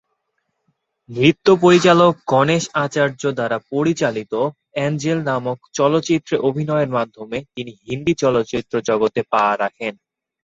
নৃত্য 1.09 1.47
পরিচালক 1.63 2.13
গণেশ 2.31 2.63
আচার্য 2.83 3.21
দ্বারা 3.37 3.57
পরিচালিত 3.71 4.33
"অ্যাঞ্জেল" 4.75 5.19
নামক 5.29 5.57
চলচ্চিত্রে 5.77 6.35
অভিনয়ের 6.47 6.89
মাধ্যমে 6.97 7.37
তিনি 7.55 7.71
হিন্দি 7.81 8.13
চলচ্চিত্র 8.23 8.73
জগতে 8.89 9.21
পা 9.31 9.43
রাখেন। 9.61 9.93